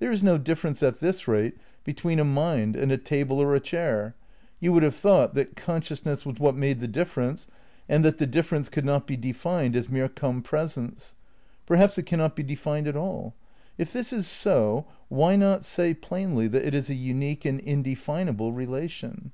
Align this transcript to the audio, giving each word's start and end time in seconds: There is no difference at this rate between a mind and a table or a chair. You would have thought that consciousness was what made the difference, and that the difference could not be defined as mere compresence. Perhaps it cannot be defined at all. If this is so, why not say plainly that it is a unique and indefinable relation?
There 0.00 0.10
is 0.10 0.20
no 0.20 0.36
difference 0.36 0.82
at 0.82 0.98
this 0.98 1.28
rate 1.28 1.56
between 1.84 2.18
a 2.18 2.24
mind 2.24 2.74
and 2.74 2.90
a 2.90 2.98
table 2.98 3.40
or 3.40 3.54
a 3.54 3.60
chair. 3.60 4.16
You 4.58 4.72
would 4.72 4.82
have 4.82 4.96
thought 4.96 5.34
that 5.34 5.54
consciousness 5.54 6.26
was 6.26 6.40
what 6.40 6.56
made 6.56 6.80
the 6.80 6.88
difference, 6.88 7.46
and 7.88 8.04
that 8.04 8.18
the 8.18 8.26
difference 8.26 8.68
could 8.68 8.84
not 8.84 9.06
be 9.06 9.16
defined 9.16 9.76
as 9.76 9.88
mere 9.88 10.08
compresence. 10.08 11.14
Perhaps 11.66 11.96
it 11.98 12.06
cannot 12.06 12.34
be 12.34 12.42
defined 12.42 12.88
at 12.88 12.96
all. 12.96 13.36
If 13.78 13.92
this 13.92 14.12
is 14.12 14.26
so, 14.26 14.86
why 15.08 15.36
not 15.36 15.64
say 15.64 15.94
plainly 15.94 16.48
that 16.48 16.64
it 16.66 16.74
is 16.74 16.90
a 16.90 16.94
unique 16.94 17.44
and 17.44 17.60
indefinable 17.60 18.52
relation? 18.52 19.30